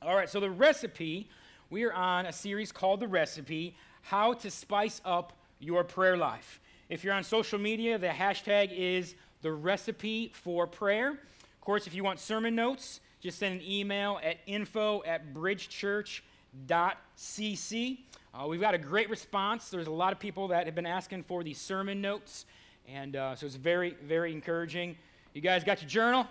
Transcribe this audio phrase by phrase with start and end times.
[0.00, 1.28] All right, so the recipe,
[1.70, 6.60] we are on a series called The Recipe How to Spice Up Your Prayer Life.
[6.88, 11.10] If you're on social media, the hashtag is The Recipe for Prayer.
[11.10, 17.98] Of course, if you want sermon notes, just send an email at info at bridgechurch.cc.
[18.32, 19.68] Uh, we've got a great response.
[19.68, 22.46] There's a lot of people that have been asking for these sermon notes,
[22.86, 24.96] and uh, so it's very, very encouraging.
[25.34, 26.24] You guys got your journal?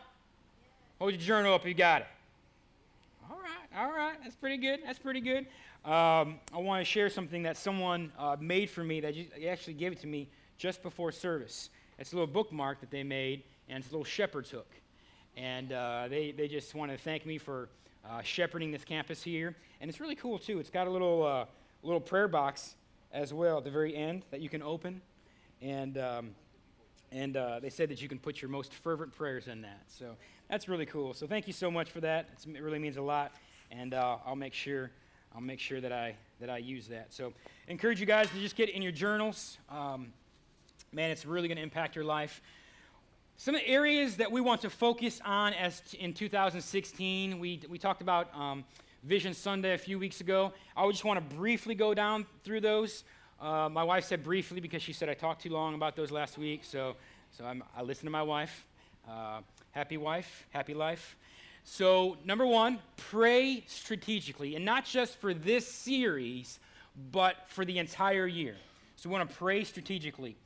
[1.00, 2.08] Hold your journal up, you got it.
[3.78, 4.80] All right, that's pretty good.
[4.84, 5.46] That's pretty good.
[5.86, 9.14] Um, I want to share something that someone uh, made for me that
[9.48, 11.70] actually gave it to me just before service.
[12.00, 14.72] It's a little bookmark that they made, and it's a little shepherd's hook.
[15.36, 17.70] And uh, they, they just want to thank me for
[18.04, 19.56] uh, shepherding this campus here.
[19.80, 20.58] And it's really cool, too.
[20.58, 21.46] It's got a little, uh,
[21.84, 22.74] little prayer box
[23.12, 25.02] as well at the very end that you can open.
[25.62, 26.32] And, um,
[27.12, 29.84] and uh, they said that you can put your most fervent prayers in that.
[29.88, 30.16] So
[30.50, 31.14] that's really cool.
[31.14, 32.30] So thank you so much for that.
[32.34, 33.34] It's, it really means a lot.
[33.72, 34.92] And uh, I'll make sure
[35.36, 37.14] I'll make sure that I that I use that.
[37.14, 37.34] So
[37.68, 39.58] encourage you guys to just get in your journals.
[39.70, 40.14] Um,
[40.92, 42.42] man, it's really going to impact your life.
[43.40, 47.62] Some of the areas that we want to focus on as t- in 2016, we,
[47.70, 48.64] we talked about um,
[49.04, 50.54] Vision Sunday a few weeks ago.
[50.76, 53.04] I would just want to briefly go down through those.
[53.40, 56.40] Uh, my wife said briefly because she said I talked too long about those last
[56.40, 56.96] week, so,
[57.32, 58.66] so I'm, i listen to my wife.
[59.08, 61.16] Uh, happy wife, happy life.
[61.70, 66.60] So, number one, pray strategically, and not just for this series,
[67.12, 68.56] but for the entire year.
[68.96, 70.38] So, we want to pray strategically.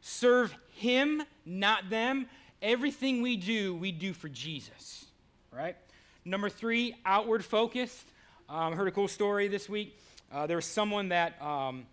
[0.00, 2.26] Serve Him, not them.
[2.62, 5.04] Everything we do, we do for Jesus,
[5.52, 5.76] right?
[6.24, 8.06] Number three, outward focused.
[8.48, 10.00] Um, I heard a cool story this week.
[10.32, 11.86] Uh, there was someone that um,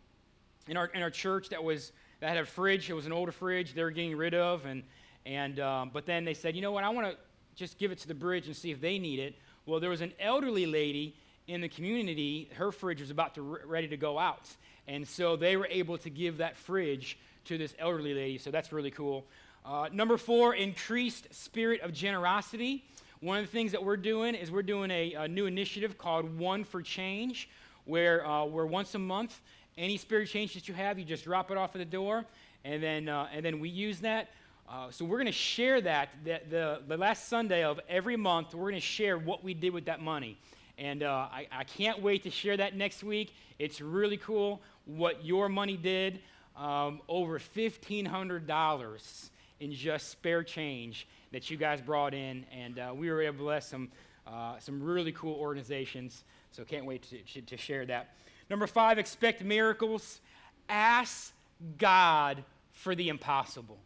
[0.69, 2.89] in our in our church that was that had a fridge.
[2.89, 3.73] It was an older fridge.
[3.73, 4.83] They were getting rid of, and
[5.25, 6.85] and um, but then they said, you know what?
[6.85, 7.17] I want to
[7.55, 9.35] just give it to the bridge and see if they need it.
[9.65, 11.15] Well, there was an elderly lady
[11.47, 12.49] in the community.
[12.55, 14.49] Her fridge was about to re- ready to go out,
[14.87, 18.71] and so they were able to give that fridge to this elderly lady, so that's
[18.71, 19.25] really cool.
[19.65, 22.83] Uh, number four, increased spirit of generosity.
[23.19, 26.37] One of the things that we're doing is we're doing a, a new initiative called
[26.39, 27.49] One for Change,
[27.85, 29.39] where, uh, where once a month,
[29.77, 32.25] any spirit change that you have, you just drop it off at the door,
[32.65, 34.29] and then, uh, and then we use that.
[34.67, 38.55] Uh, so we're going to share that, the, the, the, last Sunday of every month,
[38.55, 40.37] we're going to share what we did with that money.
[40.77, 43.33] And uh, I, I can't wait to share that next week.
[43.59, 46.21] It's really cool what your money did
[46.55, 49.29] um, over $1,500
[49.59, 52.45] in just spare change that you guys brought in.
[52.51, 53.89] And uh, we were able to bless some,
[54.25, 56.23] uh, some really cool organizations.
[56.51, 58.15] So can't wait to, to share that.
[58.49, 60.19] Number five, expect miracles.
[60.67, 61.33] Ask
[61.77, 63.77] God for the impossible.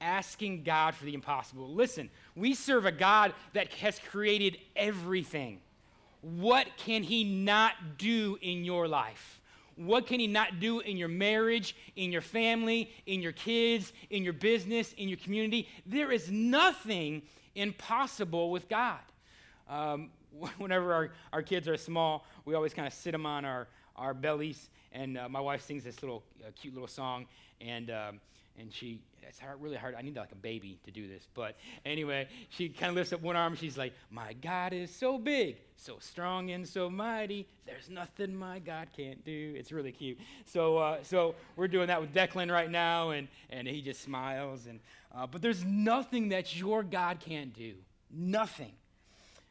[0.00, 1.72] Asking God for the impossible.
[1.72, 5.60] Listen, we serve a God that has created everything.
[6.22, 9.40] What can He not do in your life?
[9.76, 14.22] What can He not do in your marriage, in your family, in your kids, in
[14.22, 15.68] your business, in your community?
[15.86, 17.22] There is nothing
[17.54, 19.00] impossible with God.
[19.68, 20.10] Um,
[20.58, 24.14] whenever our, our kids are small, we always kind of sit them on our, our
[24.14, 27.26] bellies, and uh, my wife sings this little uh, cute little song,
[27.60, 28.20] and um,
[28.58, 29.00] and she
[29.30, 29.94] it's hard, really hard.
[29.94, 31.28] I need like a baby to do this.
[31.34, 31.56] But
[31.86, 33.54] anyway, she kind of lifts up one arm.
[33.54, 37.46] She's like, My God is so big, so strong, and so mighty.
[37.64, 39.54] There's nothing my God can't do.
[39.56, 40.18] It's really cute.
[40.46, 44.66] So, uh, so we're doing that with Declan right now, and, and he just smiles.
[44.66, 44.80] And,
[45.14, 47.74] uh, but there's nothing that your God can't do.
[48.10, 48.72] Nothing.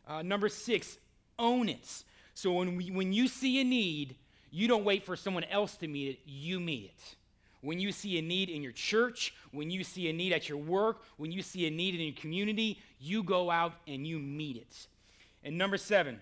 [0.05, 0.97] Uh, number six,
[1.37, 2.03] own it.
[2.33, 4.17] So when, we, when you see a need,
[4.51, 7.15] you don't wait for someone else to meet it, you meet it.
[7.61, 10.57] When you see a need in your church, when you see a need at your
[10.57, 14.55] work, when you see a need in your community, you go out and you meet
[14.55, 14.87] it.
[15.43, 16.19] And number seven,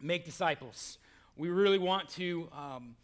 [0.00, 0.98] make disciples.
[1.36, 2.96] We really want to um,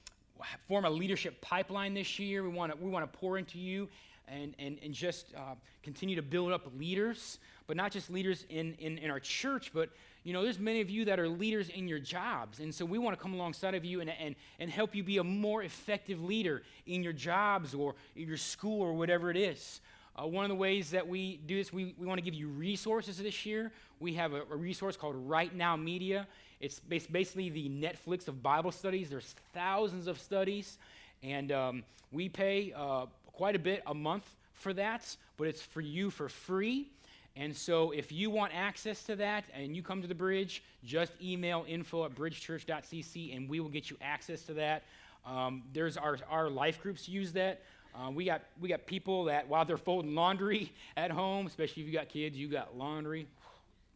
[0.66, 2.42] form a leadership pipeline this year.
[2.42, 3.88] We want to, we want to pour into you
[4.28, 8.74] and, and, and just uh, continue to build up leaders, but not just leaders in,
[8.78, 9.90] in, in our church, but
[10.24, 12.60] you know, there's many of you that are leaders in your jobs.
[12.60, 15.18] And so we want to come alongside of you and, and, and help you be
[15.18, 19.80] a more effective leader in your jobs or in your school or whatever it is.
[20.14, 22.48] Uh, one of the ways that we do this, we, we want to give you
[22.48, 23.72] resources this year.
[23.98, 26.26] We have a, a resource called Right Now Media.
[26.60, 29.10] It's basically the Netflix of Bible studies.
[29.10, 30.78] There's thousands of studies,
[31.22, 31.82] and um,
[32.12, 36.28] we pay uh, quite a bit a month for that, but it's for you for
[36.28, 36.88] free.
[37.36, 41.12] And so if you want access to that and you come to the bridge, just
[41.22, 44.82] email info at bridgechurch.cc and we will get you access to that.
[45.24, 47.62] Um, there's our, our life groups use that.
[47.94, 51.88] Uh, we, got, we got people that while they're folding laundry at home, especially if
[51.88, 53.26] you got kids, you got laundry.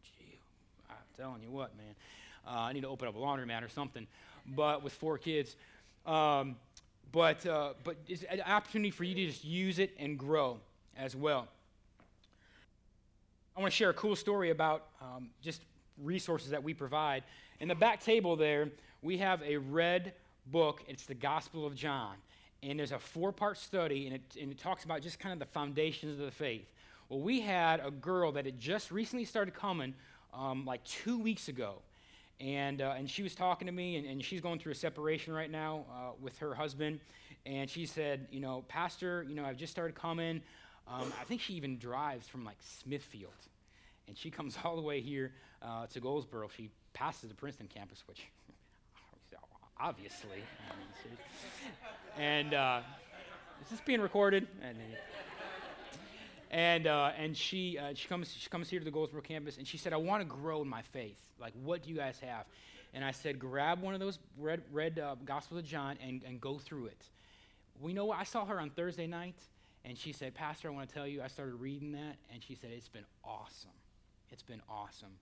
[0.04, 0.38] Gee,
[0.88, 1.94] I'm telling you what, man.
[2.46, 4.06] Uh, I need to open up a laundromat or something.
[4.54, 5.56] But with four kids,
[6.06, 6.54] um,
[7.10, 10.58] but uh, but it's an opportunity for you to just use it and grow
[10.96, 11.48] as well.
[13.56, 15.62] I want to share a cool story about um, just
[16.02, 17.22] resources that we provide.
[17.58, 18.68] In the back table there,
[19.00, 20.12] we have a red
[20.48, 20.84] book.
[20.88, 22.16] It's the Gospel of John.
[22.62, 25.38] And there's a four part study, and it, and it talks about just kind of
[25.38, 26.70] the foundations of the faith.
[27.08, 29.94] Well, we had a girl that had just recently started coming
[30.34, 31.76] um, like two weeks ago.
[32.40, 35.32] And, uh, and she was talking to me, and, and, she's going through a separation
[35.32, 37.00] right now uh, with her husband.
[37.46, 40.42] And she said, You know, Pastor, you know, I've just started coming.
[40.88, 43.32] Um, I think she even drives from like Smithfield.
[44.08, 46.48] And she comes all the way here uh, to Goldsboro.
[46.56, 48.24] She passes the Princeton campus, which
[49.80, 50.42] obviously.
[52.18, 52.80] and uh,
[53.62, 54.46] is this being recorded?
[54.62, 54.76] And,
[56.50, 59.66] and, uh, and she, uh, she, comes, she comes here to the Goldsboro campus and
[59.66, 61.18] she said, I want to grow in my faith.
[61.40, 62.46] Like, what do you guys have?
[62.94, 66.40] And I said, grab one of those red, red uh, Gospel of John and, and
[66.40, 67.04] go through it.
[67.80, 68.10] We know?
[68.10, 69.34] I saw her on Thursday night
[69.86, 72.16] and she said, Pastor, I want to tell you, I started reading that.
[72.32, 73.70] And she said, it's been awesome.
[74.30, 75.12] It's been awesome.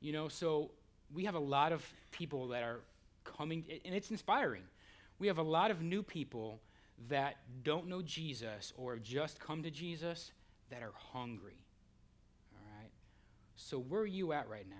[0.00, 0.70] You know, so
[1.12, 2.80] we have a lot of people that are
[3.24, 4.62] coming, and it's inspiring.
[5.18, 6.60] We have a lot of new people
[7.08, 10.30] that don't know Jesus or have just come to Jesus
[10.70, 11.58] that are hungry.
[12.52, 12.90] All right?
[13.56, 14.76] So, where are you at right now?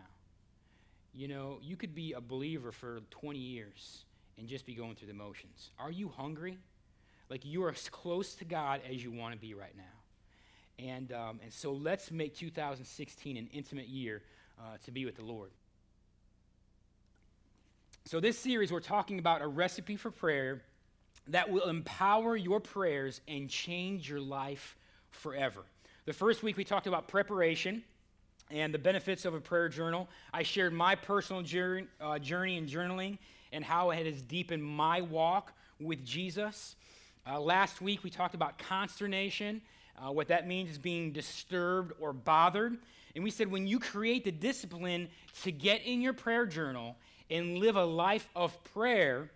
[1.12, 4.04] You know, you could be a believer for 20 years
[4.38, 5.70] and just be going through the motions.
[5.80, 6.58] Are you hungry?
[7.28, 10.84] Like you are as close to God as you want to be right now.
[10.84, 14.22] And, um, and so let's make 2016 an intimate year
[14.58, 15.50] uh, to be with the Lord.
[18.04, 20.62] So, this series, we're talking about a recipe for prayer
[21.28, 24.76] that will empower your prayers and change your life
[25.10, 25.62] forever.
[26.04, 27.82] The first week, we talked about preparation
[28.50, 30.08] and the benefits of a prayer journal.
[30.32, 33.18] I shared my personal journey, uh, journey in journaling
[33.52, 36.76] and how it has deepened my walk with Jesus.
[37.28, 39.60] Uh, last week, we talked about consternation.
[39.98, 42.78] Uh, what that means is being disturbed or bothered.
[43.16, 45.08] And we said when you create the discipline
[45.42, 46.94] to get in your prayer journal
[47.28, 49.28] and live a life of prayer,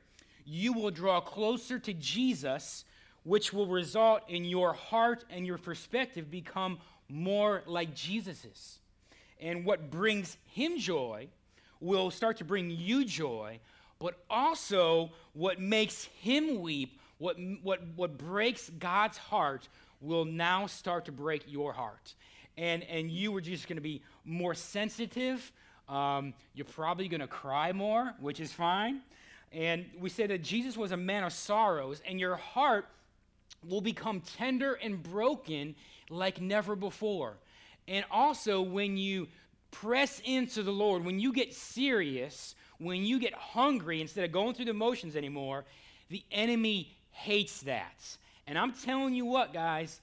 [0.45, 2.85] you will draw closer to Jesus,
[3.25, 6.79] which will result in your heart and your perspective become
[7.09, 8.79] more like Jesus's.
[9.41, 11.27] And what brings him joy
[11.81, 13.59] will start to bring you joy,
[13.99, 19.69] but also what makes him weep, what, what, what breaks God's heart,
[20.01, 22.15] will now start to break your heart.
[22.59, 25.53] And, and you are just going to be more sensitive
[25.91, 29.01] um, you're probably going to cry more, which is fine.
[29.53, 32.87] And we say that Jesus was a man of sorrows, and your heart
[33.69, 35.75] will become tender and broken
[36.09, 37.35] like never before.
[37.89, 39.27] And also, when you
[39.73, 44.55] press into the Lord, when you get serious, when you get hungry instead of going
[44.55, 45.65] through the motions anymore,
[46.09, 48.17] the enemy hates that.
[48.47, 50.01] And I'm telling you what, guys,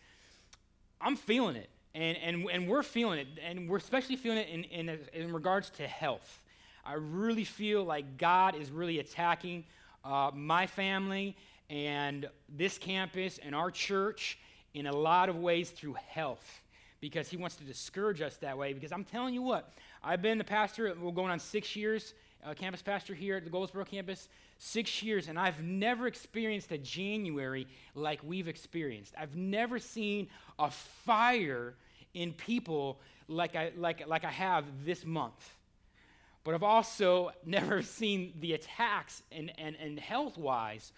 [1.01, 4.63] I'm feeling it and, and, and we're feeling it, and we're especially feeling it in,
[4.65, 6.43] in, in regards to health.
[6.85, 9.65] I really feel like God is really attacking
[10.05, 11.35] uh, my family
[11.69, 14.37] and this campus and our church
[14.75, 16.61] in a lot of ways through health
[17.01, 18.73] because he wants to discourage us that way.
[18.73, 19.73] Because I'm telling you what,
[20.03, 22.13] I've been the pastor, we're going on six years,
[22.45, 26.77] uh, campus pastor here at the Goldsboro campus, six years, and I've never experienced a
[26.77, 29.13] January like we've experienced.
[29.17, 31.75] I've never seen a fire
[32.13, 35.55] in people like I, like, like I have this month.
[36.43, 40.91] But I've also never seen the attacks and, and, and health wise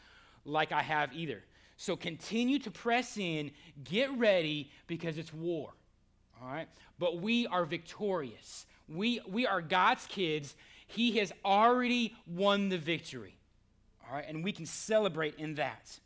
[0.45, 1.43] like I have either.
[1.77, 3.51] So continue to press in,
[3.83, 5.71] get ready because it's war.
[6.41, 6.67] All right?
[6.97, 8.65] But we are victorious.
[8.87, 10.55] We, we are God's kids.
[10.87, 13.38] He has already won the victory.
[14.09, 14.25] All right?
[14.27, 15.99] And we can celebrate in that.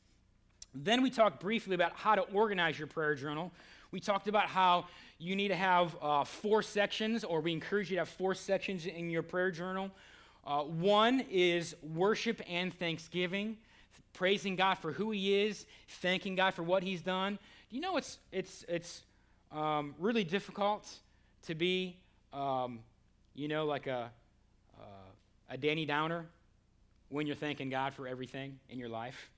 [0.76, 3.52] Then we talked briefly about how to organize your prayer journal.
[3.92, 4.88] We talked about how
[5.20, 8.86] you need to have uh, four sections, or we encourage you to have four sections
[8.86, 9.92] in your prayer journal.
[10.46, 13.56] Uh, one is worship and thanksgiving,
[14.14, 17.38] praising God for who He is, thanking God for what He's done.
[17.70, 19.04] Do you know it's, it's, it's
[19.52, 20.90] um, really difficult
[21.44, 21.96] to be,
[22.34, 22.80] um,
[23.36, 24.12] you know, like a,
[24.78, 26.26] uh, a Danny Downer
[27.14, 29.30] when you're thanking God for everything in your life?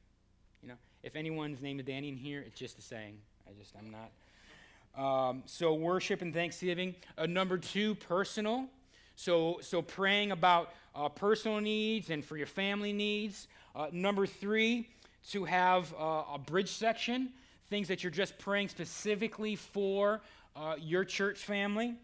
[0.63, 3.17] You know, if anyone's named a Danny in here, it's just a saying.
[3.48, 5.29] I just, I'm not.
[5.29, 6.96] Um, so worship and thanksgiving.
[7.17, 8.67] Uh, number two, personal.
[9.17, 13.50] So, so praying about uh, personal needs and for your family needs.
[13.75, 14.88] Uh, number three,
[15.32, 17.29] to have uh, a bridge section,
[17.70, 20.22] things that you're just praying specifically for
[20.55, 21.96] uh, your church family.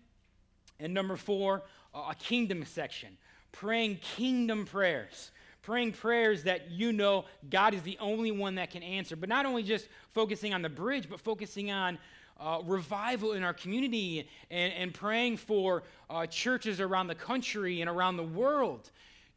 [0.81, 1.61] And number four,
[1.95, 3.17] uh, a kingdom section,
[3.53, 8.83] praying kingdom prayers praying prayers that you know God is the only one that can
[8.83, 9.15] answer.
[9.15, 11.97] But not only just focusing on the bridge, but focusing on
[12.39, 17.89] uh, revival in our community and, and praying for uh, churches around the country and
[17.89, 18.89] around the world.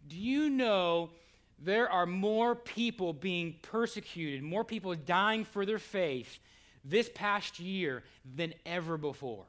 [0.09, 1.11] Do you know
[1.59, 6.39] there are more people being persecuted, more people dying for their faith
[6.85, 8.03] this past year
[8.35, 9.45] than ever before?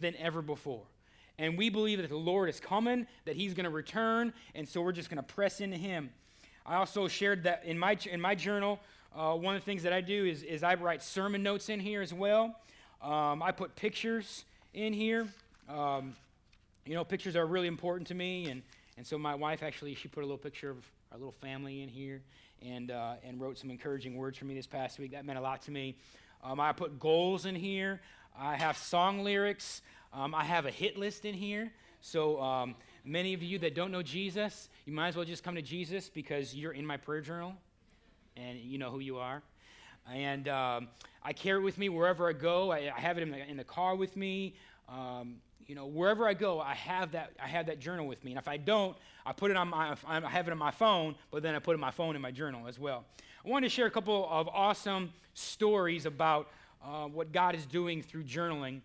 [0.00, 0.82] Than ever before.
[1.38, 4.80] And we believe that the Lord is coming, that He's going to return, and so
[4.82, 6.10] we're just going to press into Him.
[6.64, 8.80] I also shared that in my, in my journal,
[9.14, 11.80] uh, one of the things that I do is, is I write sermon notes in
[11.80, 12.56] here as well.
[13.02, 15.28] Um, I put pictures in here.
[15.68, 16.16] Um,
[16.86, 18.62] you know, pictures are really important to me, and,
[18.96, 20.78] and so my wife actually, she put a little picture of
[21.12, 22.22] our little family in here
[22.62, 25.12] and, uh, and wrote some encouraging words for me this past week.
[25.12, 25.96] That meant a lot to me.
[26.42, 28.00] Um, I put goals in here.
[28.38, 29.82] I have song lyrics.
[30.14, 31.72] Um, I have a hit list in here.
[32.00, 35.56] So, um, many of you that don't know Jesus, you might as well just come
[35.56, 37.54] to Jesus because you're in my prayer journal
[38.36, 39.42] and you know who you are.
[40.12, 40.88] And um,
[41.24, 42.70] I carry it with me wherever I go.
[42.70, 44.54] I, I have it in the, in the, car with me.
[44.88, 47.32] Um, you know, wherever I go, I have that.
[47.42, 48.30] I have that journal with me.
[48.32, 49.96] And if I don't, I put it on my.
[50.06, 52.68] I have it on my phone, but then I put my phone in my journal
[52.68, 53.04] as well.
[53.44, 56.50] I wanted to share a couple of awesome stories about
[56.84, 58.82] uh, what God is doing through journaling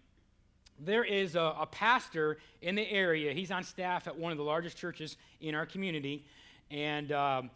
[0.79, 3.33] there is a, a, pastor in the area.
[3.33, 6.25] He's on staff at one of the largest churches in our community.
[6.71, 7.49] And um,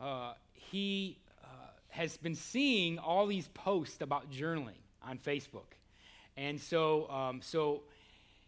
[0.00, 1.46] uh, he uh,
[1.90, 5.74] has been seeing all these posts about journaling on Facebook.
[6.36, 7.82] And so, um, so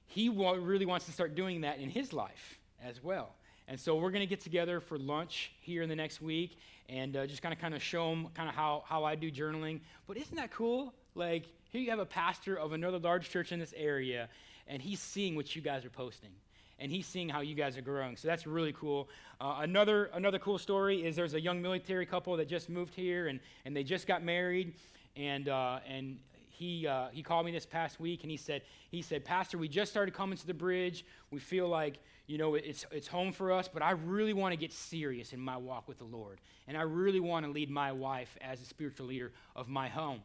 [0.07, 3.35] he wa- really wants to start doing that in his life as well.
[3.69, 6.59] And so we're going to get together for lunch here in the next week
[6.89, 9.31] and uh, just kind of kind of show him kind of how, how I do
[9.31, 9.81] journaling.
[10.09, 10.93] But isn't that cool?
[11.15, 14.29] Like, here you have a pastor of another large church in this area,
[14.67, 16.31] and he's seeing what you guys are posting.
[16.79, 18.17] And he's seeing how you guys are growing.
[18.17, 19.11] So that's really cool.
[19.39, 23.29] Uh, another, another cool story is there's a young military couple that just moved here,
[23.29, 24.73] and, and they just got married.
[25.15, 29.03] And, uh, and he, uh, he called me this past week, and he said, he
[29.03, 31.05] said, Pastor, we just started coming to the bridge.
[31.31, 34.57] We feel like, you know, it's, it's home for us, but I really want to
[34.57, 36.41] get serious in my walk with the Lord.
[36.67, 40.23] And I really want to lead my wife as a spiritual leader of my home.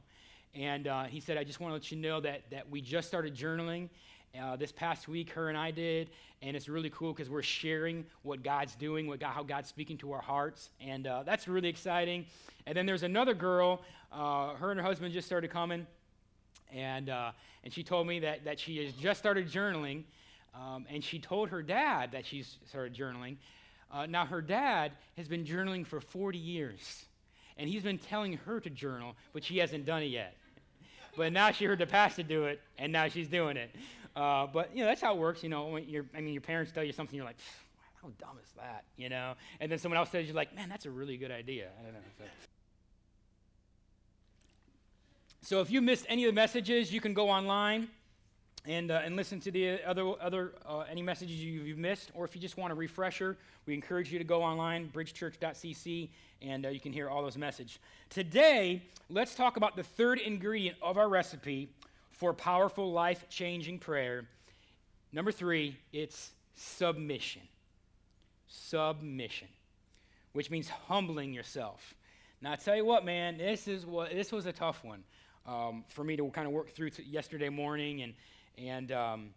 [0.55, 3.07] And uh, he said, I just want to let you know that, that we just
[3.07, 3.89] started journaling.
[4.41, 6.09] Uh, this past week, her and I did,
[6.41, 9.97] and it's really cool because we're sharing what God's doing, what God, how God's speaking
[9.99, 12.25] to our hearts, and uh, that's really exciting.
[12.65, 13.81] And then there's another girl,
[14.11, 15.87] uh, her and her husband just started coming,
[16.73, 17.31] and, uh,
[17.63, 20.03] and she told me that, that she has just started journaling,
[20.53, 23.37] um, and she told her dad that she's started journaling.
[23.89, 27.05] Uh, now, her dad has been journaling for 40 years,
[27.55, 30.35] and he's been telling her to journal, but she hasn't done it yet.
[31.17, 33.73] But now she heard the pastor do it, and now she's doing it.
[34.15, 35.43] Uh, but you know that's how it works.
[35.43, 37.37] You know, when you're, I mean, your parents tell you something, you're like,
[38.01, 38.85] how dumb is that?
[38.97, 41.69] You know, and then someone else says, you're like, man, that's a really good idea.
[41.79, 41.99] I don't know.
[42.17, 42.23] So.
[45.41, 47.89] so if you missed any of the messages, you can go online
[48.67, 52.35] and, uh, and listen to the other, other uh, any messages you've missed, or if
[52.35, 56.09] you just want a refresher, we encourage you to go online, bridgechurch.cc,
[56.41, 57.79] and uh, you can hear all those messages.
[58.09, 61.69] Today, let's talk about the third ingredient of our recipe
[62.11, 64.25] for powerful, life changing prayer.
[65.11, 67.41] Number three, it's submission.
[68.47, 69.47] Submission,
[70.33, 71.93] which means humbling yourself.
[72.41, 75.03] Now, I tell you what, man, this, is what, this was a tough one
[75.47, 78.13] um, for me to kind of work through yesterday morning and
[78.57, 79.29] and, um,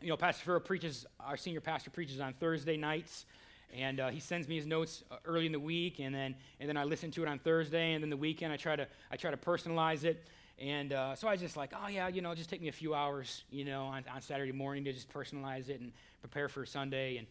[0.00, 3.26] you know, Pastor Farrell preaches, our senior pastor preaches on Thursday nights.
[3.72, 6.68] And uh, he sends me his notes uh, early in the week, and then, and
[6.68, 9.16] then I listen to it on Thursday, and then the weekend I try to, I
[9.16, 10.26] try to personalize it.
[10.58, 12.72] And uh, so I was just like, oh, yeah, you know, just take me a
[12.72, 16.66] few hours, you know, on, on Saturday morning to just personalize it and prepare for
[16.66, 17.16] Sunday.
[17.16, 17.26] And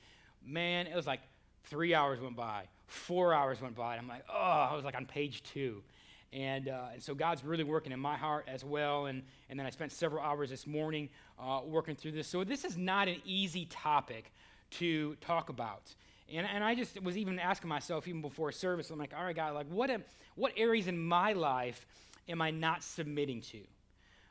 [0.46, 1.20] man, it was like
[1.66, 3.98] three hours went by, four hours went by.
[3.98, 5.84] I'm like, oh, I was like on page two.
[6.32, 9.08] And, uh, and so God's really working in my heart as well.
[9.08, 11.10] And, and then I spent several hours this morning
[11.40, 12.28] uh, working through this.
[12.28, 14.32] So this is not an easy topic
[14.72, 15.94] to talk about.
[16.32, 19.36] And, and I just was even asking myself, even before service, I'm like, all right,
[19.36, 20.04] God, like what, am,
[20.36, 21.86] what areas in my life
[22.28, 23.60] am I not submitting to?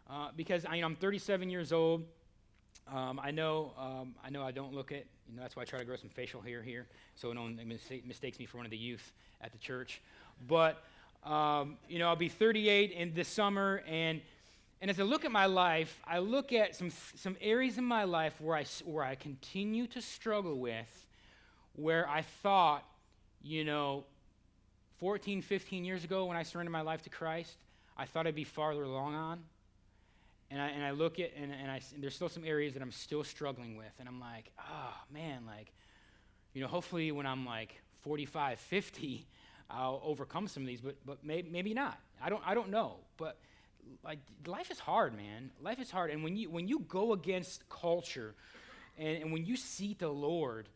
[0.09, 2.05] Uh, because I, you know, I'm 37 years old.
[2.93, 5.07] Um, I know um, I know I don't look it.
[5.28, 7.61] You know, that's why I try to grow some facial hair here, so no one
[8.07, 9.12] mistakes me for one of the youth
[9.43, 10.00] at the church.
[10.47, 10.83] But
[11.28, 14.20] um, you know, I'll be 38 in this summer, and
[14.80, 18.04] and as I look at my life, I look at some some areas in my
[18.04, 21.06] life where I where I continue to struggle with,
[21.75, 22.85] where I thought,
[23.42, 24.04] you know,
[24.99, 27.56] 14, 15 years ago when I surrendered my life to Christ,
[27.97, 29.40] I thought I'd be farther along on.
[30.50, 32.82] And I, and I look at, and, and, I, and there's still some areas that
[32.82, 33.92] I'm still struggling with.
[33.99, 35.73] And I'm like, oh, man, like,
[36.54, 39.26] you know, hopefully when I'm like 45, 50,
[39.71, 41.99] I'll overcome some of these, but, but may, maybe not.
[42.23, 42.97] I don't, I don't know.
[43.17, 43.39] But
[44.05, 45.51] like life is hard, man.
[45.63, 46.11] Life is hard.
[46.11, 48.35] And when you, when you go against culture
[48.97, 50.69] and, and when you seek the Lord,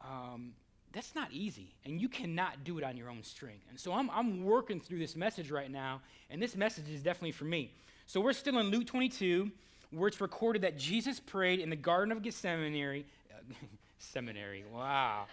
[0.00, 0.52] um,
[0.92, 1.74] that's not easy.
[1.84, 3.64] And you cannot do it on your own strength.
[3.68, 6.00] And so I'm, I'm working through this message right now,
[6.30, 7.70] and this message is definitely for me.
[8.06, 9.50] So we're still in Luke 22,
[9.90, 13.04] where it's recorded that Jesus prayed in the Garden of Gethsemane.
[13.30, 13.54] Uh,
[13.98, 15.26] seminary, wow.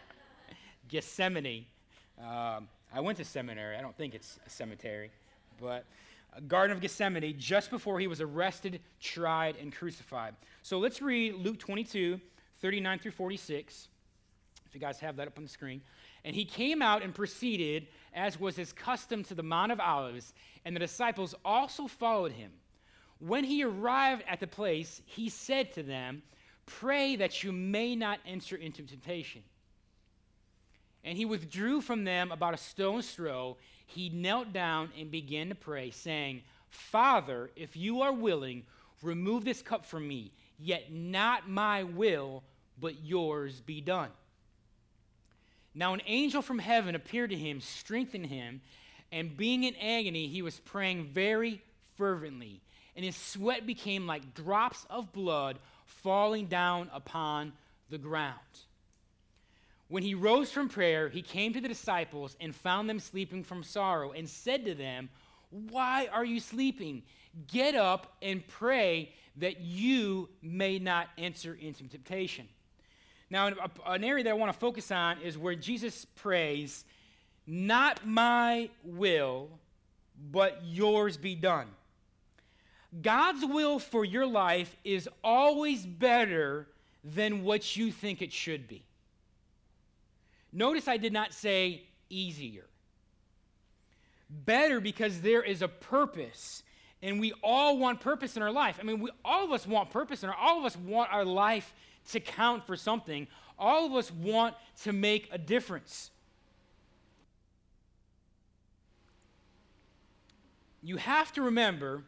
[0.89, 1.65] Gethsemane.
[2.20, 3.75] Um, I went to seminary.
[3.75, 5.09] I don't think it's a cemetery,
[5.59, 5.85] but
[6.35, 10.35] uh, Garden of Gethsemane just before he was arrested, tried, and crucified.
[10.62, 12.19] So let's read Luke 22,
[12.62, 13.88] 39 through 46.
[14.67, 15.81] If you guys have that up on the screen.
[16.23, 20.33] And he came out and proceeded, as was his custom, to the Mount of Olives,
[20.63, 22.51] and the disciples also followed him.
[23.19, 26.21] When he arrived at the place, he said to them,
[26.65, 29.43] Pray that you may not enter into temptation.
[31.03, 33.57] And he withdrew from them about a stone's throw.
[33.86, 38.63] He knelt down and began to pray, saying, Father, if you are willing,
[39.01, 42.43] remove this cup from me, yet not my will,
[42.79, 44.10] but yours be done.
[45.75, 48.62] Now, an angel from heaven appeared to him, strengthened him,
[49.12, 51.62] and being in agony, he was praying very
[51.98, 52.62] fervently,
[52.95, 57.53] and his sweat became like drops of blood falling down upon
[57.89, 58.38] the ground.
[59.93, 63.62] When he rose from prayer, he came to the disciples and found them sleeping from
[63.62, 65.07] sorrow, and said to them,
[65.51, 67.03] Why are you sleeping?
[67.45, 72.47] Get up and pray that you may not enter into temptation.
[73.29, 73.51] Now,
[73.85, 76.85] an area that I want to focus on is where Jesus prays,
[77.45, 79.47] Not my will,
[80.31, 81.67] but yours be done.
[83.00, 86.67] God's will for your life is always better
[87.03, 88.85] than what you think it should be.
[90.53, 92.65] Notice I did not say easier.
[94.30, 96.63] Better because there is a purpose,
[97.01, 98.77] and we all want purpose in our life.
[98.80, 101.73] I mean, we, all of us want purpose, and all of us want our life
[102.12, 103.27] to count for something.
[103.58, 106.12] All of us want to make a difference.
[110.84, 112.04] You have to remember,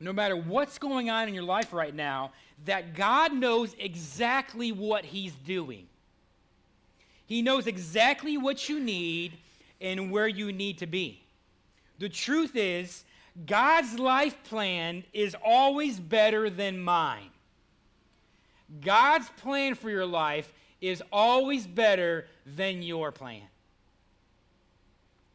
[0.00, 2.32] no matter what's going on in your life right now,
[2.64, 5.86] that God knows exactly what He's doing.
[7.28, 9.36] He knows exactly what you need
[9.82, 11.22] and where you need to be.
[11.98, 13.04] The truth is,
[13.46, 17.28] God's life plan is always better than mine.
[18.80, 23.42] God's plan for your life is always better than your plan.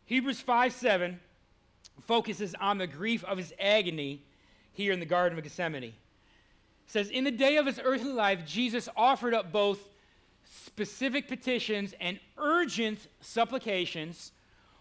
[0.05, 1.19] Hebrews 5 7
[2.01, 4.23] focuses on the grief of his agony
[4.71, 5.83] here in the Garden of Gethsemane.
[5.83, 5.93] It
[6.87, 9.79] says, In the day of his earthly life, Jesus offered up both
[10.65, 14.31] specific petitions and urgent supplications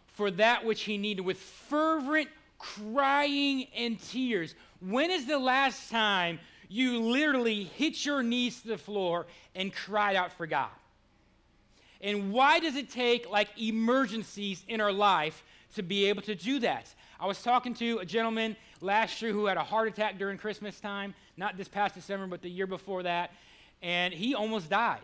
[0.06, 4.54] for that which he needed with fervent crying and tears.
[4.80, 6.38] When is the last time
[6.72, 10.70] you literally hit your knees to the floor and cried out for God.
[12.00, 16.58] And why does it take like emergencies in our life to be able to do
[16.60, 16.92] that?
[17.20, 20.80] I was talking to a gentleman last year who had a heart attack during Christmas
[20.80, 23.32] time, not this past December, but the year before that,
[23.82, 25.02] and he almost died.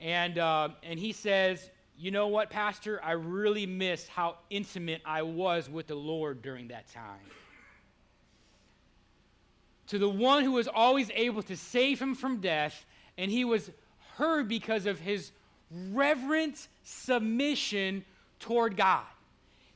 [0.00, 3.00] And, uh, and he says, You know what, Pastor?
[3.02, 7.20] I really miss how intimate I was with the Lord during that time
[9.90, 12.86] to the one who was always able to save him from death,
[13.18, 13.72] and he was
[14.14, 15.32] heard because of his
[15.90, 18.04] reverent submission
[18.38, 19.02] toward God,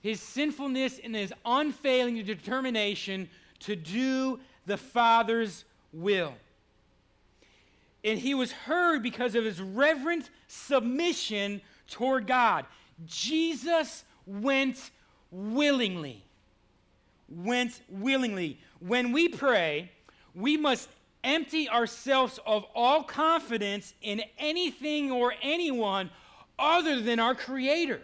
[0.03, 6.35] his sinfulness, and his unfailing determination to do the Father's will.
[8.05, 12.67] And he was heard because of his reverent submission toward God.
[13.07, 14.91] Jesus went
[15.31, 16.23] willingly.
[17.29, 18.61] Went willingly.
[18.79, 19.91] When we pray,
[20.35, 20.91] we must
[21.25, 26.11] empty ourselves of all confidence in anything or anyone
[26.59, 28.03] other than our Creator.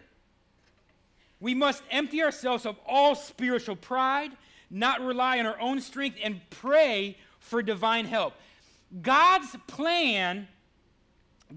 [1.39, 4.33] We must empty ourselves of all spiritual pride,
[4.71, 8.35] not rely on our own strength, and pray for divine help.
[9.03, 10.49] God's plan,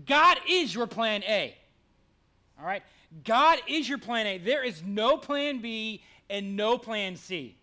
[0.06, 1.56] God is your plan A.
[2.60, 2.84] All right?
[3.24, 4.38] God is your plan A.
[4.38, 7.58] There is no plan B and no plan C.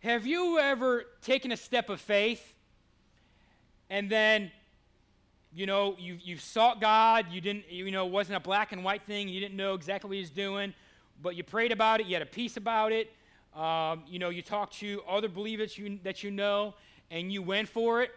[0.00, 2.54] Have you ever taken a step of faith
[3.88, 4.50] and then,
[5.54, 8.84] you know, you, you've sought God, you didn't, you know, it wasn't a black and
[8.84, 10.74] white thing, you didn't know exactly what He was doing,
[11.22, 13.10] but you prayed about it, you had a peace about it,
[13.54, 16.74] um, you know, you talked to other believers you, that you know,
[17.10, 18.10] and you went for it.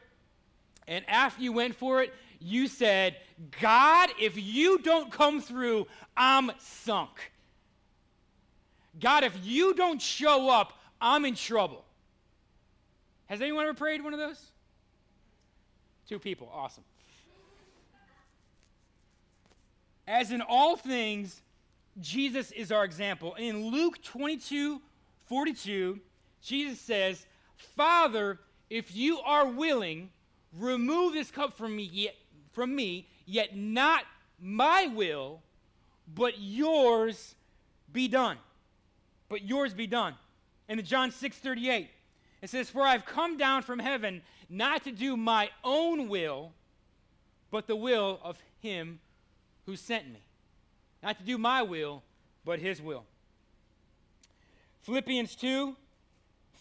[0.88, 3.18] And after you went for it, you said,
[3.62, 7.32] God, if you don't come through, I'm sunk.
[9.00, 11.84] God, if you don't show up, I'm in trouble.
[13.28, 14.42] Has anyone ever prayed one of those?
[16.08, 16.84] Two people, awesome.
[20.08, 21.42] As in all things,
[22.00, 23.36] Jesus is our example.
[23.36, 24.82] In Luke 22
[25.28, 26.00] 42,
[26.42, 30.10] Jesus says, Father, if you are willing,
[30.58, 32.16] remove this cup from me, yet,
[32.54, 34.04] from me, yet not
[34.40, 35.42] my will,
[36.14, 37.36] but yours
[37.92, 38.38] be done.
[39.30, 40.16] But yours be done.
[40.70, 41.90] And in John 6 38,
[42.42, 46.54] it says, For I've come down from heaven not to do my own will,
[47.52, 49.00] but the will of him
[49.66, 50.22] who sent me.
[51.04, 52.04] Not to do my will,
[52.46, 53.06] but his will.
[54.88, 55.76] Philippians 2,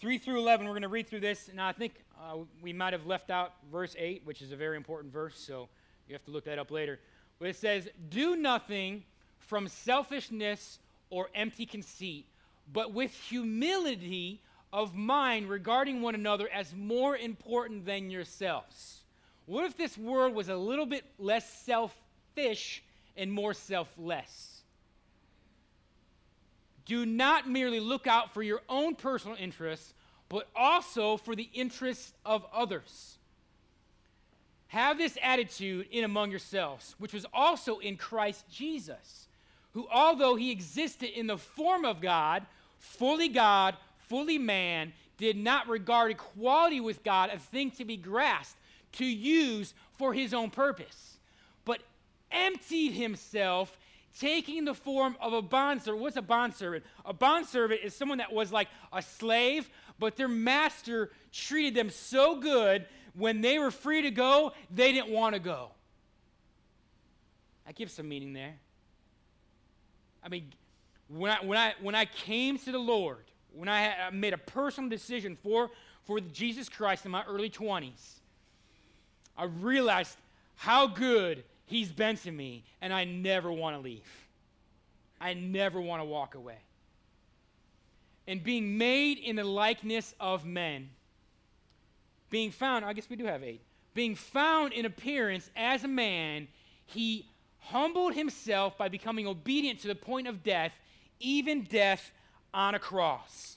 [0.01, 1.49] 3 through 11, we're going to read through this.
[1.55, 4.77] Now, I think uh, we might have left out verse 8, which is a very
[4.77, 5.69] important verse, so
[6.09, 6.99] you have to look that up later.
[7.39, 9.05] But it says, Do nothing
[9.39, 12.27] from selfishness or empty conceit,
[12.73, 19.05] but with humility of mind regarding one another as more important than yourselves.
[19.45, 22.83] What if this world was a little bit less selfish
[23.17, 24.56] and more selfless?
[26.87, 29.93] Do not merely look out for your own personal interests,
[30.29, 33.19] but also for the interests of others.
[34.69, 39.29] Have this attitude in among yourselves, which was also in Christ Jesus,
[39.73, 42.47] who, although he existed in the form of God,
[42.79, 43.77] fully God,
[44.09, 48.59] fully man, did not regard equality with God a thing to be grasped,
[48.93, 51.19] to use for his own purpose,
[51.65, 51.81] but
[52.31, 53.77] emptied himself,
[54.21, 56.03] taking the form of a bondservant.
[56.03, 56.85] What's a bondservant?
[57.05, 62.37] A bondservant is someone that was like a slave, but their master treated them so
[62.37, 65.71] good when they were free to go, they didn't want to go.
[67.67, 68.55] That gives some meaning there.
[70.23, 70.53] I mean,
[71.09, 74.35] when I, when I, when I came to the Lord, when I, had, I made
[74.35, 75.71] a personal decision for,
[76.05, 78.21] for Jesus Christ in my early 20s,
[79.37, 80.17] I realized
[80.57, 84.09] how good He's been to me, and I never want to leave.
[85.21, 86.59] I never want to walk away.
[88.29, 90.91] And being made in the likeness of men,
[92.31, 93.61] being found, I guess we do have eight,
[93.95, 96.49] being found in appearance as a man,
[96.87, 97.27] he
[97.59, 100.73] humbled himself by becoming obedient to the point of death,
[101.19, 102.13] even death
[102.53, 103.57] on a cross.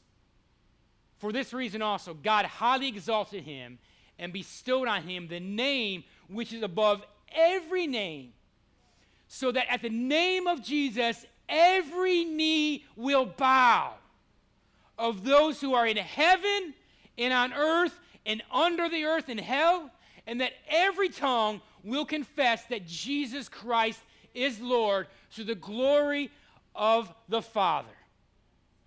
[1.20, 3.78] For this reason also, God highly exalted him
[4.18, 7.04] and bestowed on him the name which is above
[7.36, 8.34] every name,
[9.28, 13.94] so that at the name of Jesus, every knee will bow
[14.98, 16.74] of those who are in heaven
[17.18, 19.90] and on earth and under the earth and hell,
[20.28, 24.02] and that every tongue will confess that Jesus Christ
[24.34, 26.30] is Lord to the glory
[26.76, 27.88] of the Father.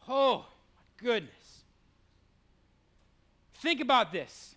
[0.08, 0.44] Oh,
[0.76, 1.64] my goodness.
[3.54, 4.51] Think about this.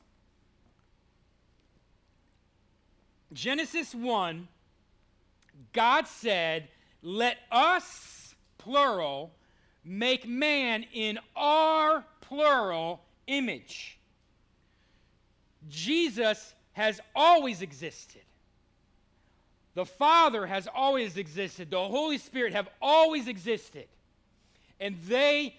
[3.36, 4.48] Genesis 1,
[5.74, 6.70] God said,
[7.04, 9.34] Let us, plural,
[9.84, 14.00] make man in our plural image.
[15.70, 18.22] Jesus has always existed.
[19.74, 21.70] The Father has always existed.
[21.70, 23.88] The Holy Spirit have always existed.
[24.80, 25.56] And they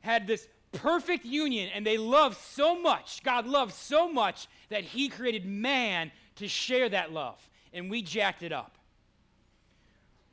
[0.00, 3.22] had this perfect union and they loved so much.
[3.22, 7.38] God loved so much that He created man to share that love.
[7.72, 8.76] And we jacked it up.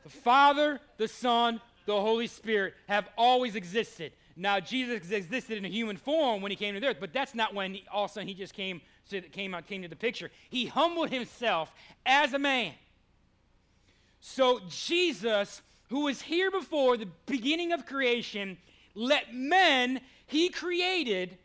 [0.04, 4.14] The Father, the Son, the Holy Spirit have always existed.
[4.36, 7.34] Now, Jesus existed in a human form when he came to the earth, but that's
[7.34, 9.88] not when he, all of a sudden he just came to, came out, came to
[9.88, 10.30] the picture.
[10.50, 11.72] He humbled himself
[12.06, 12.74] as a man.
[14.20, 18.58] So Jesus, who was here before the beginning of creation,
[18.94, 21.38] let men he created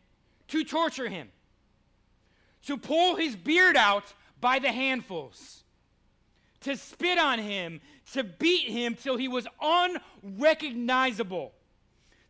[0.49, 1.29] to torture him,
[2.65, 5.63] to pull his beard out by the handfuls,
[6.61, 7.79] to spit on him,
[8.13, 11.53] to beat him till he was unrecognizable,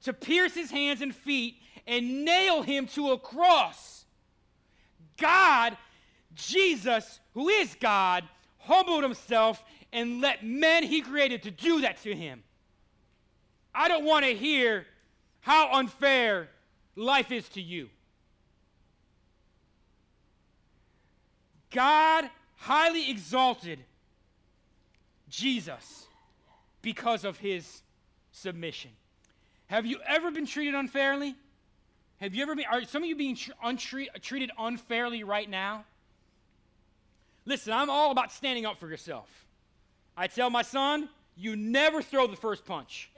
[0.04, 1.56] to pierce his hands and feet
[1.88, 4.06] and nail him to a cross.
[5.18, 5.78] God,
[6.36, 8.24] Jesus, who is God,
[8.60, 12.44] humbled himself and let men he created to do that to him.
[13.74, 14.86] I don't want to hear
[15.40, 16.50] how unfair
[16.96, 17.90] life is to you.
[21.72, 23.80] God highly exalted
[25.30, 26.06] Jesus
[26.82, 27.82] because of his
[28.32, 28.92] submission.
[29.68, 31.36] Have you ever been treated unfairly?
[32.20, 33.38] Have you ever been, are some of you being
[34.22, 35.86] treated unfairly right now?
[37.46, 39.28] Listen, I'm all about standing up for yourself.
[40.16, 43.10] I tell my son, you never throw the first punch.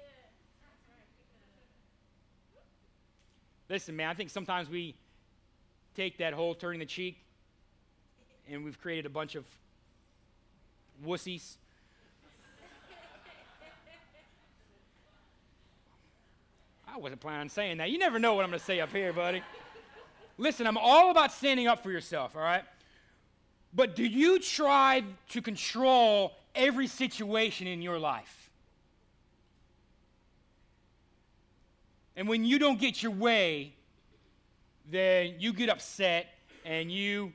[3.67, 4.95] Listen, man, I think sometimes we
[5.95, 7.17] take that whole turning the cheek
[8.49, 9.45] and we've created a bunch of
[11.05, 11.55] wussies.
[16.87, 17.89] I wasn't planning on saying that.
[17.89, 19.41] You never know what I'm going to say up here, buddy.
[20.37, 22.63] Listen, I'm all about standing up for yourself, all right?
[23.73, 28.51] But do you try to control every situation in your life?
[32.15, 33.73] And when you don't get your way,
[34.91, 36.27] then you get upset
[36.63, 37.33] and you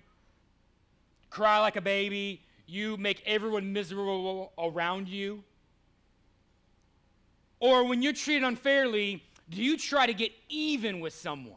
[1.30, 5.42] cry like a baby, you make everyone miserable around you.
[7.60, 11.56] Or when you're treated unfairly, do you try to get even with someone?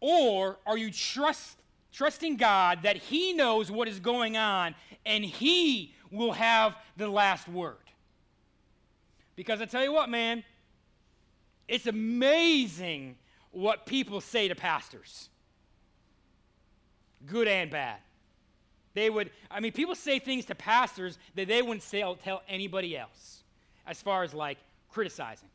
[0.00, 1.58] Or are you trust,
[1.92, 4.74] trusting God that He knows what is going on
[5.06, 7.76] and He will have the last word?
[9.36, 10.42] Because I tell you what, man,
[11.68, 13.16] it's amazing
[13.52, 15.28] what people say to pastors,
[17.26, 17.98] good and bad.
[18.94, 22.96] They would, I mean, people say things to pastors that they wouldn't say, tell anybody
[22.96, 23.42] else
[23.86, 24.58] as far as like
[24.90, 25.48] criticizing.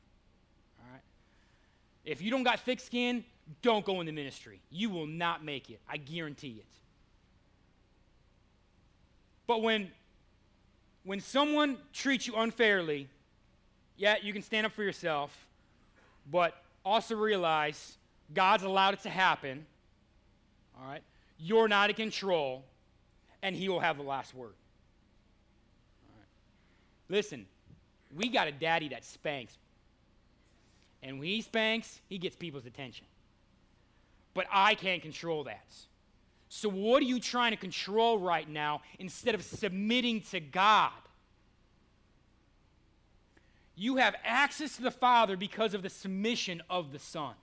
[0.79, 1.01] All right?
[2.03, 3.23] If you don't got thick skin,
[3.61, 4.59] don't go in the ministry.
[4.71, 5.79] You will not make it.
[5.87, 6.65] I guarantee it.
[9.45, 9.91] But when
[11.03, 13.07] when someone treats you unfairly,
[13.95, 15.47] yeah, you can stand up for yourself,
[16.29, 17.97] but also realize
[18.33, 19.65] God's allowed it to happen.
[20.79, 21.03] All right?
[21.37, 22.65] You're not in control,
[23.41, 24.53] and He will have the last word.
[27.09, 27.45] Listen,
[28.15, 29.57] we got a daddy that spanks.
[31.03, 33.05] And when he spanks, he gets people's attention
[34.37, 35.65] but I can't control that.
[36.47, 40.91] So, what are you trying to control right now instead of submitting to God?
[43.77, 47.33] You have access to the Father because of the submission of the Son.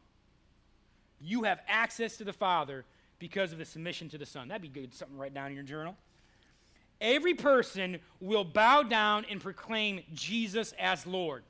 [1.20, 2.84] You have access to the Father
[3.18, 4.48] because of the submission to the Son.
[4.48, 5.96] That'd be good, something right down in your journal.
[7.00, 11.44] Every person will bow down and proclaim Jesus as Lord.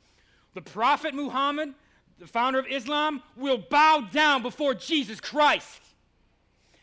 [0.53, 1.75] The Prophet Muhammad
[2.19, 5.81] the founder of Islam, will bow down before Jesus Christ.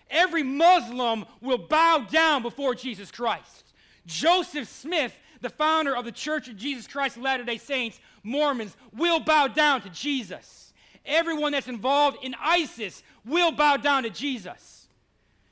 [0.10, 3.74] Every Muslim will bow down before Jesus Christ.
[4.06, 8.76] Joseph Smith, the founder of the Church of Jesus Christ of Latter day Saints, Mormons,
[8.94, 10.74] will bow down to Jesus.
[11.06, 14.88] Everyone that's involved in ISIS will bow down to Jesus.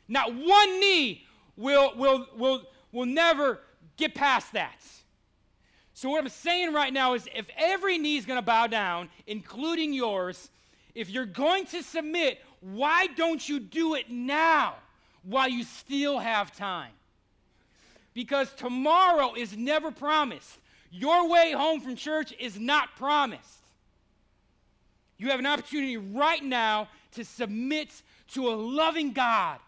[0.08, 1.26] Not one knee
[1.58, 3.60] will, will, will, will never
[3.98, 4.84] get past that.
[5.94, 9.10] So, what I'm saying right now is if every knee is going to bow down,
[9.28, 10.50] including yours,
[10.96, 14.76] if you're going to submit, why don't you do it now
[15.24, 16.92] while you still have time?
[18.20, 20.60] Because tomorrow is never promised.
[20.92, 23.64] Your way home from church is not promised.
[25.18, 27.90] You have an opportunity right now to submit
[28.34, 29.60] to a loving God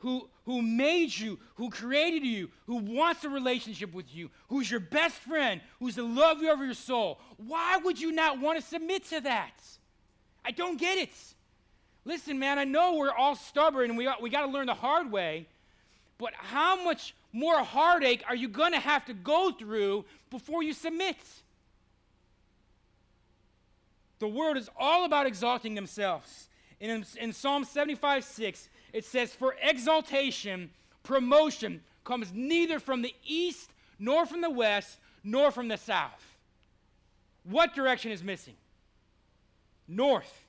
[0.00, 4.80] who, who made you, who created you, who wants a relationship with you, who's your
[4.80, 7.18] best friend, who's the love of your soul.
[7.38, 9.62] Why would you not want to submit to that?
[10.44, 11.14] I don't get it.
[12.04, 15.10] Listen, man, I know we're all stubborn and we, we got to learn the hard
[15.10, 15.48] way,
[16.18, 20.72] but how much more heartache are you going to have to go through before you
[20.72, 21.16] submit?
[24.20, 26.48] The word is all about exalting themselves.
[26.78, 30.70] In, in Psalm 75 6, it says, For exaltation,
[31.02, 36.24] promotion comes neither from the east, nor from the west, nor from the south.
[37.42, 38.54] What direction is missing?
[39.88, 40.46] North.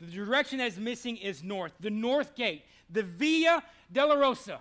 [0.00, 1.72] The direction that is missing is north.
[1.78, 4.60] The north gate, the Via Dolorosa,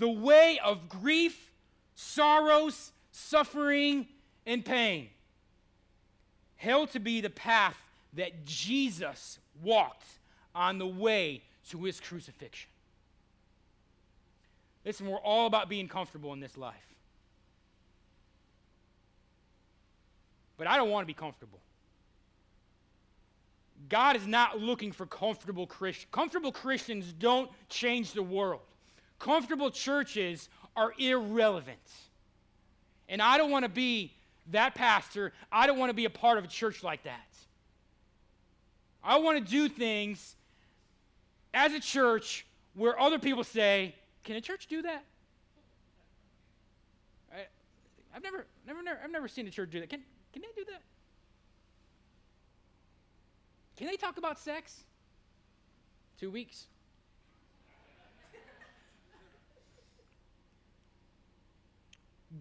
[0.00, 1.52] the way of grief,
[1.94, 4.08] sorrows, suffering,
[4.46, 5.10] and pain,
[6.56, 7.76] held to be the path
[8.14, 10.06] that Jesus walked
[10.54, 12.70] on the way to his crucifixion.
[14.86, 16.74] Listen, we're all about being comfortable in this life.
[20.56, 21.60] But I don't want to be comfortable.
[23.90, 26.08] God is not looking for comfortable Christians.
[26.10, 28.60] Comfortable Christians don't change the world.
[29.20, 31.78] Comfortable churches are irrelevant.
[33.08, 34.14] And I don't want to be
[34.50, 35.32] that pastor.
[35.52, 37.28] I don't want to be a part of a church like that.
[39.04, 40.36] I want to do things
[41.52, 45.04] as a church where other people say, Can a church do that?
[47.32, 47.46] I,
[48.12, 49.90] have never, never, never, I've never seen a church do that.
[49.90, 50.00] Can,
[50.32, 50.82] can they do that?
[53.76, 54.84] Can they talk about sex?
[56.18, 56.66] Two weeks.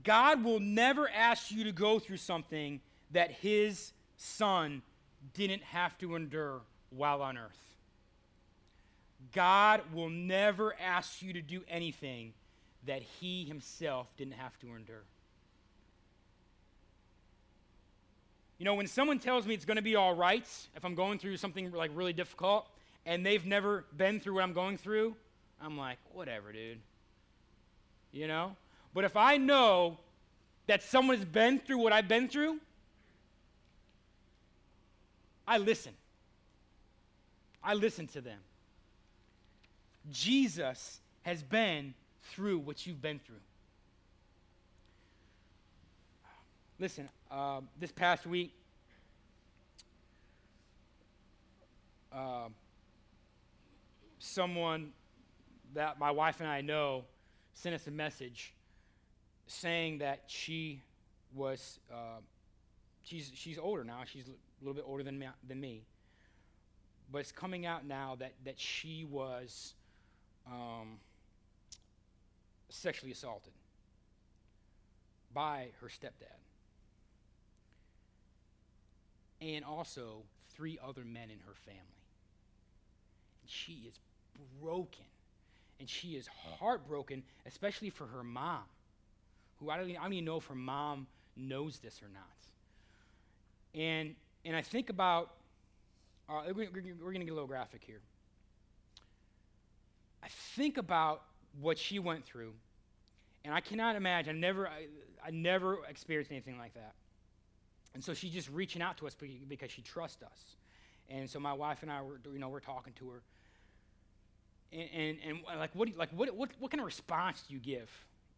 [0.03, 2.79] God will never ask you to go through something
[3.11, 4.81] that his son
[5.33, 7.57] didn't have to endure while on earth.
[9.33, 12.33] God will never ask you to do anything
[12.85, 15.03] that he himself didn't have to endure.
[18.57, 21.17] You know, when someone tells me it's going to be all right if I'm going
[21.17, 22.67] through something like really difficult
[23.05, 25.15] and they've never been through what I'm going through,
[25.61, 26.79] I'm like, whatever, dude.
[28.11, 28.55] You know?
[28.93, 29.97] But if I know
[30.67, 32.59] that someone has been through what I've been through,
[35.47, 35.93] I listen.
[37.63, 38.39] I listen to them.
[40.11, 41.93] Jesus has been
[42.31, 43.35] through what you've been through.
[46.79, 48.53] Listen, uh, this past week,
[52.13, 52.47] uh,
[54.19, 54.91] someone
[55.73, 57.03] that my wife and I know
[57.53, 58.53] sent us a message
[59.49, 60.81] saying that she
[61.33, 62.19] was, uh,
[63.03, 64.01] she's, she's older now.
[64.05, 65.81] She's a little bit older than me, than me.
[67.11, 69.73] But it's coming out now that, that she was
[70.47, 70.99] um,
[72.69, 73.53] sexually assaulted
[75.33, 76.37] by her stepdad.
[79.41, 81.81] And also three other men in her family.
[83.41, 83.99] And she is
[84.61, 85.05] broken.
[85.79, 86.27] And she is
[86.59, 88.65] heartbroken, especially for her mom
[89.59, 93.79] who I don't, even, I don't even know if her mom knows this or not.
[93.79, 95.31] And, and I think about,
[96.29, 98.01] uh, we're, we're going to get a little graphic here.
[100.23, 101.23] I think about
[101.61, 102.53] what she went through,
[103.45, 104.85] and I cannot imagine, I never, I,
[105.25, 106.93] I never experienced anything like that.
[107.93, 109.15] And so she's just reaching out to us
[109.47, 110.55] because she trusts us.
[111.09, 113.21] And so my wife and I were, you know, we're talking to her.
[114.71, 117.89] And, and, and like, what, like what, what, what kind of response do you give?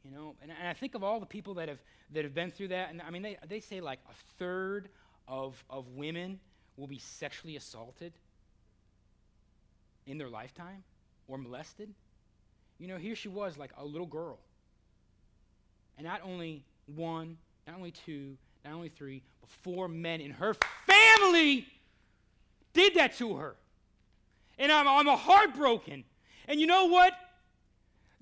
[0.03, 1.79] You know, and, and I think of all the people that have
[2.13, 4.89] that have been through that, and I mean, they, they say like a third
[5.27, 6.39] of, of women
[6.75, 8.13] will be sexually assaulted
[10.05, 10.83] in their lifetime
[11.27, 11.93] or molested.
[12.79, 14.39] You know, here she was like a little girl.
[15.97, 17.37] And not only one,
[17.67, 18.35] not only two,
[18.65, 21.67] not only three, but four men in her family
[22.73, 23.55] did that to her.
[24.57, 26.03] And I'm, I'm heartbroken.
[26.47, 27.13] And you know what?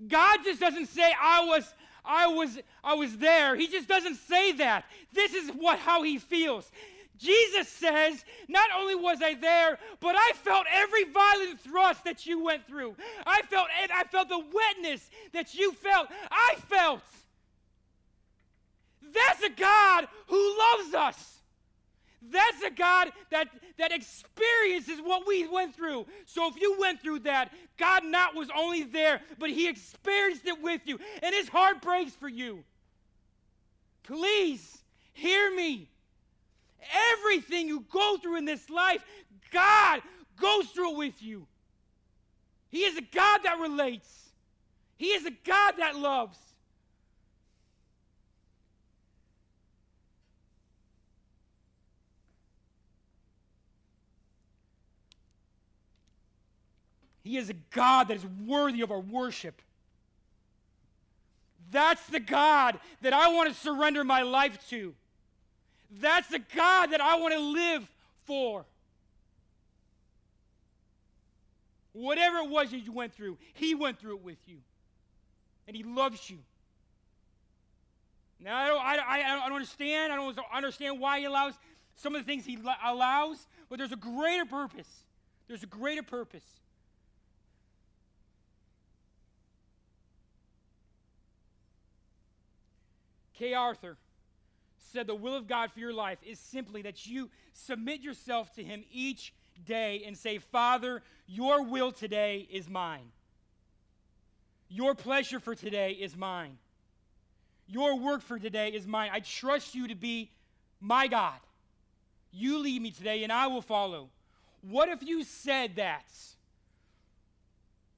[0.08, 1.74] God just doesn't say I was
[2.06, 3.56] I was I was there.
[3.56, 4.86] He just doesn't say that.
[5.14, 6.72] This is what how he feels.
[7.18, 12.42] Jesus says, not only was I there, but I felt every violent thrust that you
[12.42, 12.96] went through.
[13.26, 16.08] I felt I felt the wetness that you felt.
[16.32, 17.02] I felt.
[19.14, 21.39] That's a God who loves us.
[22.22, 26.06] That's a God that, that experiences what we went through.
[26.26, 30.62] So if you went through that, God not was only there, but He experienced it
[30.62, 32.64] with you, and His heart breaks for you.
[34.04, 34.82] Please
[35.14, 35.88] hear me.
[37.14, 39.04] Everything you go through in this life,
[39.52, 40.02] God
[40.40, 41.46] goes through it with you.
[42.70, 44.30] He is a God that relates.
[44.98, 46.38] He is a God that loves.
[57.30, 59.62] He is a God that is worthy of our worship.
[61.70, 64.96] That's the God that I want to surrender my life to.
[65.92, 67.88] That's the God that I want to live
[68.26, 68.66] for.
[71.94, 74.58] Whatever it was that you went through, He went through it with you.
[75.68, 76.40] And He loves you.
[78.40, 80.12] Now, I don't, I, I, I don't understand.
[80.12, 81.54] I don't understand why He allows
[81.94, 84.90] some of the things He allows, but there's a greater purpose.
[85.48, 86.60] There's a greater purpose.
[93.40, 93.96] Kay Arthur
[94.92, 98.64] said the will of God for your life is simply that you submit yourself to
[98.64, 99.34] Him each
[99.66, 103.12] day and say, Father, your will today is mine.
[104.68, 106.58] Your pleasure for today is mine.
[107.66, 109.10] Your work for today is mine.
[109.14, 110.32] I trust you to be
[110.82, 111.40] my God.
[112.32, 114.10] You lead me today and I will follow.
[114.62, 116.12] What if you said that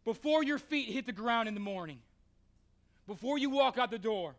[0.05, 1.99] before your feet hit the ground in the morning?
[3.07, 4.35] Before you walk out the door?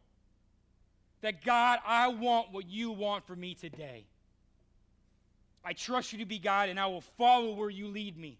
[1.23, 4.05] That God, I want what you want for me today.
[5.65, 8.39] I trust you to be God, and I will follow where you lead me.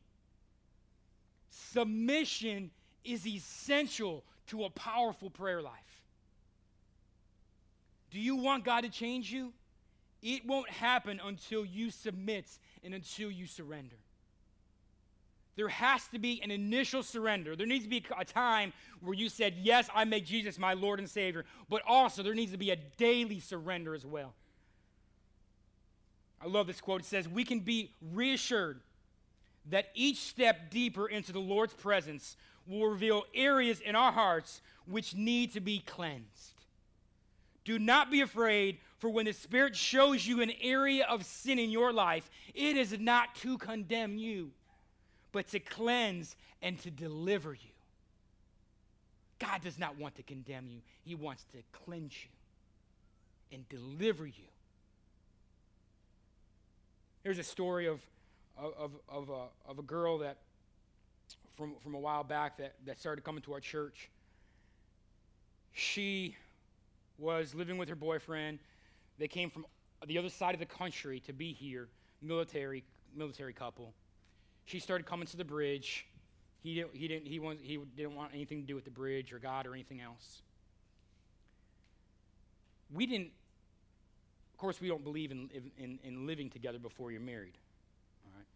[1.49, 2.71] Submission
[3.05, 5.73] is essential to a powerful prayer life.
[8.11, 9.53] Do you want God to change you?
[10.21, 12.47] It won't happen until you submit
[12.85, 13.97] and until you surrender.
[15.55, 17.55] There has to be an initial surrender.
[17.55, 20.99] There needs to be a time where you said, Yes, I make Jesus my Lord
[20.99, 24.33] and Savior, but also there needs to be a daily surrender as well.
[26.41, 27.03] I love this quote.
[27.03, 28.81] It says, We can be reassured
[29.71, 32.37] that each step deeper into the Lord's presence
[32.67, 36.65] will reveal areas in our hearts which need to be cleansed.
[37.65, 41.71] Do not be afraid, for when the Spirit shows you an area of sin in
[41.71, 44.51] your life, it is not to condemn you,
[45.33, 47.71] but to cleanse and to deliver you.
[49.39, 52.31] God does not want to condemn you, He wants to cleanse you
[53.57, 54.45] and deliver you.
[57.23, 58.01] There's a story of,
[58.57, 60.39] of, of, a, of a girl that,
[61.57, 64.11] from, from a while back, that, that started coming to our church.
[65.73, 66.37] She
[67.19, 68.59] was living with her boyfriend.
[69.19, 69.67] They came from
[70.07, 71.89] the other side of the country to be here,
[72.21, 72.83] military,
[73.15, 73.95] military couple.
[74.65, 76.07] She started coming to the bridge.
[76.63, 79.33] He didn't, he, didn't, he, want, he didn't want anything to do with the bridge
[79.33, 80.43] or God or anything else.
[82.95, 83.33] We didn't
[84.53, 87.59] of course, we don't believe in, in, in living together before you're married.
[88.25, 88.47] All right?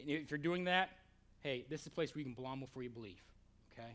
[0.00, 0.90] And if you're doing that,
[1.40, 3.20] hey, this is a place where you can belong before you believe.
[3.72, 3.90] Okay?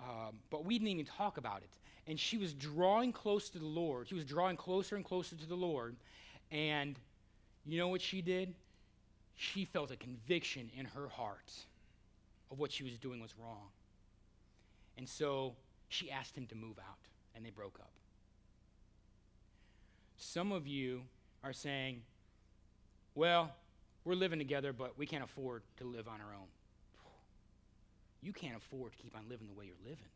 [0.00, 1.70] Um, but we didn't even talk about it.
[2.06, 4.08] And she was drawing close to the Lord.
[4.08, 5.96] She was drawing closer and closer to the Lord.
[6.50, 6.98] And
[7.64, 8.54] you know what she did?
[9.36, 11.52] She felt a conviction in her heart
[12.50, 13.68] of what she was doing was wrong.
[14.96, 15.54] And so
[15.88, 16.98] she asked him to move out,
[17.34, 17.90] and they broke up.
[20.16, 21.02] Some of you
[21.42, 22.02] are saying,
[23.14, 23.52] well,
[24.04, 26.46] we're living together, but we can't afford to live on our own.
[28.22, 30.08] You can't afford to keep on living the way you're living.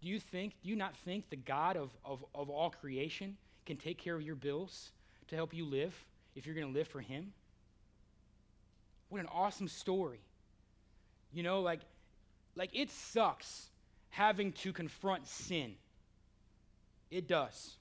[0.00, 3.36] Do you think, do you not think the God of, of, of all creation
[3.66, 4.92] can take care of your bills
[5.28, 5.94] to help you live
[6.34, 7.32] if you're going to live for Him?
[9.10, 10.20] What an awesome story.
[11.32, 11.80] You know, like,
[12.56, 13.68] like it sucks
[14.08, 15.74] having to confront sin.
[17.10, 17.76] It does.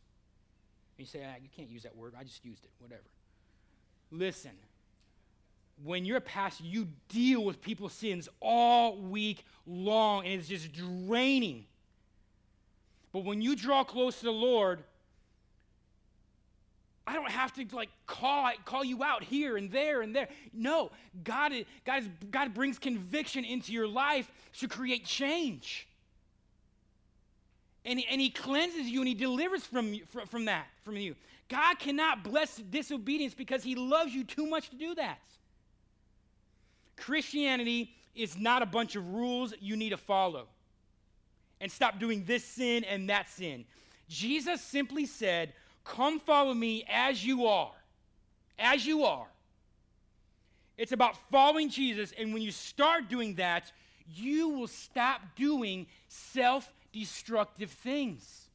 [0.98, 2.14] And you say, ah, you can't use that word.
[2.20, 3.02] I just used it, whatever.
[4.12, 4.52] Listen,
[5.84, 10.74] when you're a pastor, you deal with people's sins all week long, and it's just
[10.74, 11.66] draining.
[13.12, 14.84] But when you draw close to the Lord,
[17.10, 20.28] I don't have to like call, call you out here and there and there.
[20.54, 20.92] No,
[21.24, 21.52] God,
[21.84, 25.88] God, is, God brings conviction into your life to create change.
[27.84, 31.16] And and he cleanses you and he delivers from, from, from that from you.
[31.48, 35.20] God cannot bless disobedience because he loves you too much to do that.
[36.96, 40.46] Christianity is not a bunch of rules you need to follow.
[41.60, 43.66] And stop doing this sin and that sin.
[44.08, 45.54] Jesus simply said
[45.84, 47.72] come follow me as you are
[48.58, 49.28] as you are
[50.78, 53.72] it's about following jesus and when you start doing that
[54.16, 58.48] you will stop doing self destructive things.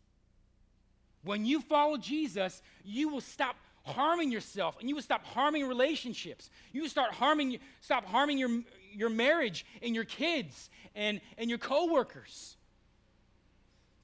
[1.23, 6.51] When you follow Jesus, you will stop harming yourself and you will stop harming relationships.
[6.73, 8.63] You will start harming, stop harming your,
[8.93, 12.57] your marriage and your kids and, and your coworkers.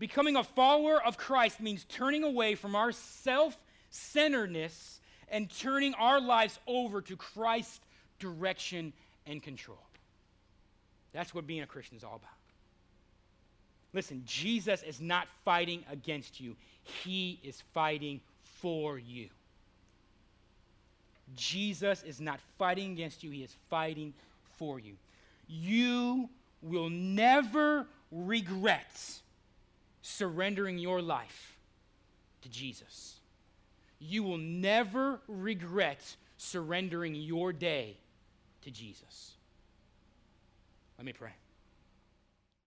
[0.00, 3.56] Becoming a follower of Christ means turning away from our self
[3.90, 4.98] centeredness
[5.28, 7.80] and turning our lives over to Christ's
[8.18, 8.94] direction
[9.26, 9.78] and control.
[11.12, 12.30] That's what being a Christian is all about.
[13.92, 19.28] Listen, Jesus is not fighting against you, He is fighting for you.
[21.36, 24.14] Jesus is not fighting against you, He is fighting
[24.56, 24.94] for you.
[25.46, 26.30] You
[26.62, 29.20] will never regret
[30.02, 31.56] surrendering your life
[32.42, 33.16] to Jesus.
[33.98, 37.98] You will never regret surrendering your day
[38.62, 39.32] to Jesus.
[40.98, 41.32] Let me pray.